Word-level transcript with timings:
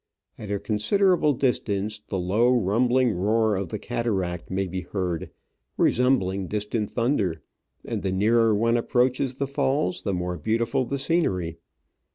At 0.39 0.49
a 0.49 0.57
considerable 0.59 1.33
distance 1.33 1.99
the 2.07 2.17
low, 2.17 2.49
rumbling 2.49 3.11
roar 3.11 3.55
of 3.55 3.69
the 3.69 3.77
cataract 3.77 4.49
may 4.49 4.65
be 4.65 4.81
heard, 4.81 5.29
resembling 5.77 6.47
distant 6.47 6.89
thunder, 6.89 7.43
and 7.85 8.01
the 8.01 8.11
nearer 8.11 8.55
one 8.55 8.77
approaches 8.77 9.35
the 9.35 9.45
falls 9.45 10.01
the 10.01 10.15
more 10.15 10.39
beautiful 10.39 10.85
the 10.85 10.97
scenery. 10.97 11.57